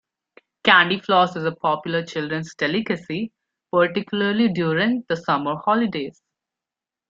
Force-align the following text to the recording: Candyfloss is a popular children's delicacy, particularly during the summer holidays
Candyfloss 0.63 1.35
is 1.37 1.43
a 1.43 1.51
popular 1.51 2.03
children's 2.03 2.55
delicacy, 2.55 3.31
particularly 3.71 4.51
during 4.51 5.05
the 5.07 5.15
summer 5.15 5.57
holidays 5.63 6.19